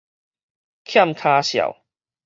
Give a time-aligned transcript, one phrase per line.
[0.83, 1.59] 欠跤數